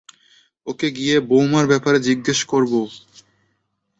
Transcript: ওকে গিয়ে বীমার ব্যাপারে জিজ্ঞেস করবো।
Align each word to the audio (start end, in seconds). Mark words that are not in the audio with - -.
ওকে 0.67 0.87
গিয়ে 0.97 1.15
বীমার 1.29 1.65
ব্যাপারে 1.71 1.97
জিজ্ঞেস 2.07 2.39
করবো। 2.51 2.79